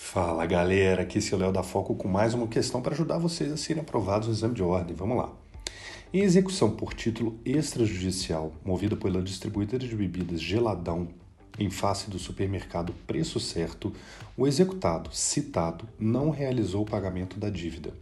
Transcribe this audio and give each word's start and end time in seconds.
Fala 0.00 0.46
galera, 0.46 1.02
aqui 1.02 1.18
é 1.18 1.34
o 1.34 1.38
Léo 1.38 1.52
da 1.52 1.64
Foco 1.64 1.94
com 1.96 2.06
mais 2.06 2.32
uma 2.32 2.46
questão 2.46 2.80
para 2.80 2.94
ajudar 2.94 3.18
vocês 3.18 3.52
a 3.52 3.56
serem 3.56 3.82
aprovados 3.82 4.28
no 4.28 4.32
exame 4.32 4.54
de 4.54 4.62
ordem. 4.62 4.94
Vamos 4.94 5.18
lá. 5.18 5.32
Em 6.14 6.20
execução 6.20 6.70
por 6.70 6.94
título 6.94 7.38
extrajudicial, 7.44 8.52
movida 8.64 8.96
pela 8.96 9.20
distribuidora 9.20 9.86
de 9.86 9.94
bebidas 9.96 10.40
Geladão 10.40 11.08
em 11.58 11.68
face 11.68 12.08
do 12.08 12.18
supermercado 12.18 12.94
Preço 13.08 13.40
Certo, 13.40 13.92
o 14.36 14.46
executado 14.46 15.10
citado 15.12 15.86
não 15.98 16.30
realizou 16.30 16.82
o 16.82 16.88
pagamento 16.88 17.36
da 17.36 17.50
dívida. 17.50 17.92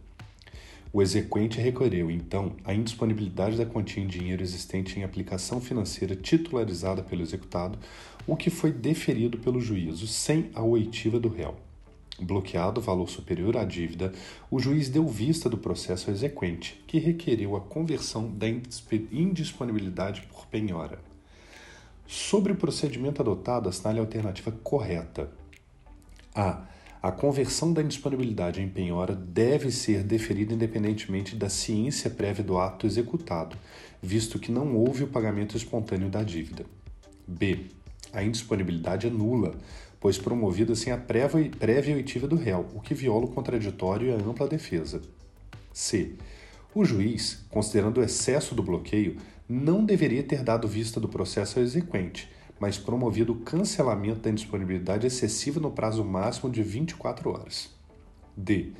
O 0.93 1.01
exequente 1.01 1.59
requereu, 1.59 2.11
então, 2.11 2.55
a 2.63 2.75
indisponibilidade 2.75 3.57
da 3.57 3.65
quantia 3.65 4.03
em 4.03 4.07
dinheiro 4.07 4.43
existente 4.43 4.97
em 4.97 5.03
aplicação 5.03 5.59
financeira 5.59 6.15
titularizada 6.15 7.01
pelo 7.01 7.23
executado, 7.23 7.77
o 8.25 8.37
que 8.37 8.51
foi 8.51 8.71
deferido 8.71 9.39
pelo 9.39 9.59
juízo 9.59 10.07
sem 10.07 10.51
a 10.53 10.63
oitiva 10.63 11.19
do 11.19 11.27
réu. 11.27 11.66
Bloqueado 12.19 12.81
o 12.81 12.83
valor 12.83 13.09
superior 13.09 13.57
à 13.57 13.63
dívida, 13.63 14.11
o 14.49 14.59
juiz 14.59 14.89
deu 14.89 15.07
vista 15.07 15.47
do 15.47 15.57
processo 15.57 16.09
exequente, 16.09 16.83
que 16.87 16.97
requeriu 16.97 17.55
a 17.55 17.61
conversão 17.61 18.31
da 18.31 18.47
indisponibilidade 19.11 20.23
por 20.23 20.47
penhora. 20.47 20.99
Sobre 22.07 22.53
o 22.53 22.55
procedimento 22.55 23.21
adotado, 23.21 23.69
assinale 23.69 23.99
a 23.99 24.01
alternativa 24.01 24.51
correta. 24.63 25.29
A. 26.33 26.65
A 27.03 27.11
conversão 27.11 27.71
da 27.71 27.83
indisponibilidade 27.83 28.61
em 28.61 28.67
penhora 28.67 29.13
deve 29.13 29.71
ser 29.71 30.01
deferida 30.03 30.53
independentemente 30.53 31.35
da 31.35 31.47
ciência 31.47 32.09
prévia 32.09 32.43
do 32.43 32.57
ato 32.57 32.87
executado, 32.87 33.55
visto 34.01 34.39
que 34.39 34.51
não 34.51 34.75
houve 34.75 35.03
o 35.03 35.07
pagamento 35.07 35.55
espontâneo 35.55 36.09
da 36.09 36.23
dívida. 36.23 36.65
B. 37.27 37.67
A 38.13 38.23
indisponibilidade 38.23 39.07
é 39.07 39.09
nula, 39.09 39.55
pois 39.99 40.17
promovida 40.17 40.75
sem 40.75 40.93
a 40.93 40.97
prévia 40.97 41.95
oitiva 41.95 42.27
do 42.27 42.35
réu, 42.35 42.65
o 42.73 42.79
que 42.79 42.93
viola 42.93 43.25
o 43.25 43.31
contraditório 43.31 44.09
e 44.09 44.11
a 44.11 44.15
ampla 44.15 44.47
defesa. 44.47 45.01
C. 45.73 46.13
O 46.73 46.85
juiz, 46.85 47.45
considerando 47.49 47.99
o 47.99 48.03
excesso 48.03 48.53
do 48.53 48.63
bloqueio, 48.63 49.17
não 49.49 49.83
deveria 49.83 50.23
ter 50.23 50.43
dado 50.43 50.67
vista 50.67 50.99
do 50.99 51.07
processo 51.07 51.57
ao 51.57 51.65
exequente, 51.65 52.29
mas 52.59 52.77
promovido 52.77 53.33
o 53.33 53.39
cancelamento 53.39 54.19
da 54.19 54.29
indisponibilidade 54.29 55.07
excessiva 55.07 55.59
no 55.59 55.71
prazo 55.71 56.03
máximo 56.03 56.49
de 56.49 56.61
24 56.61 57.29
horas. 57.29 57.76
D. 58.37 58.71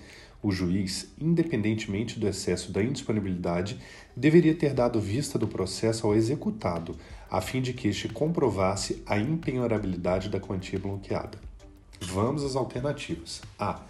O 0.42 0.52
juiz, 0.52 1.12
independentemente 1.20 2.20
do 2.20 2.28
excesso 2.28 2.72
da 2.72 2.84
indisponibilidade, 2.84 3.80
deveria 4.16 4.54
ter 4.54 4.74
dado 4.74 5.02
vista 5.02 5.40
do 5.40 5.48
processo 5.48 6.06
ao 6.06 6.16
executado, 6.16 6.96
a 7.30 7.42
fim 7.42 7.60
de 7.60 7.74
que 7.74 7.88
este 7.88 8.08
comprovasse 8.08 9.02
a 9.06 9.18
impenhorabilidade 9.18 10.30
da 10.30 10.40
quantia 10.40 10.78
bloqueada. 10.78 11.40
Vamos 12.00 12.44
às 12.44 12.56
alternativas. 12.56 13.42
A. 13.58 13.82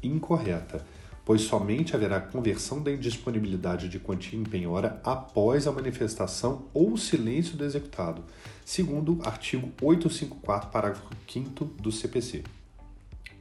Incorreta, 0.00 0.86
pois 1.24 1.40
somente 1.40 1.96
haverá 1.96 2.20
conversão 2.20 2.80
da 2.80 2.92
indisponibilidade 2.92 3.88
de 3.88 3.98
quantia 3.98 4.38
em 4.38 4.44
penhora 4.44 5.00
após 5.02 5.66
a 5.66 5.72
manifestação 5.72 6.66
ou 6.72 6.96
silêncio 6.96 7.56
do 7.56 7.64
executado, 7.64 8.22
segundo 8.64 9.18
artigo 9.24 9.72
854, 9.82 10.70
parágrafo 10.70 11.10
5 11.26 11.64
do 11.64 11.90
CPC. 11.90 12.44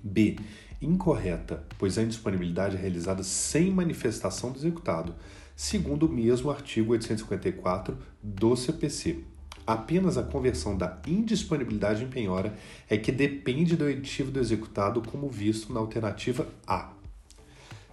B 0.04 0.38
incorreta, 0.86 1.64
pois 1.78 1.98
a 1.98 2.04
indisponibilidade 2.04 2.78
é 2.78 2.80
realizada 2.80 3.24
sem 3.24 3.72
manifestação 3.72 4.52
do 4.52 4.60
executado, 4.60 5.16
segundo 5.56 6.06
o 6.06 6.10
mesmo 6.10 6.52
artigo 6.52 6.92
854 6.92 7.98
do 8.22 8.56
CPC. 8.56 9.24
Apenas 9.66 10.16
a 10.18 10.24
conversão 10.24 10.78
da 10.78 11.02
indisponibilidade 11.08 12.04
em 12.04 12.08
penhora 12.08 12.56
é 12.88 12.98
que 12.98 13.12
depende 13.12 13.76
do 13.76 13.86
oitivo 13.86 14.32
do 14.32 14.40
executado, 14.40 15.02
como 15.02 15.28
visto 15.28 15.74
na 15.74 15.80
alternativa 15.80 16.48
A. 16.68 16.92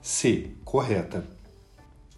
C. 0.02 0.50
Correta, 0.64 1.24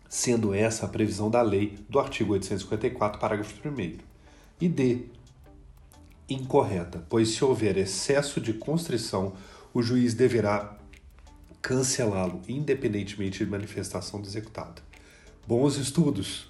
sendo 0.08 0.52
essa 0.52 0.86
a 0.86 0.88
previsão 0.88 1.30
da 1.30 1.40
lei 1.40 1.78
do 1.88 2.00
artigo 2.00 2.32
854, 2.32 3.20
parágrafo 3.20 3.54
1. 3.68 3.98
E 4.60 4.68
D. 4.68 5.06
Incorreta, 6.28 7.04
pois 7.08 7.28
se 7.28 7.44
houver 7.44 7.76
excesso 7.76 8.40
de 8.40 8.54
constrição 8.54 9.34
o 9.74 9.82
juiz 9.82 10.14
deverá 10.14 10.78
cancelá-lo, 11.60 12.40
independentemente 12.48 13.44
de 13.44 13.50
manifestação 13.50 14.20
do 14.20 14.28
executado. 14.28 14.80
Bons 15.46 15.76
estudos! 15.76 16.48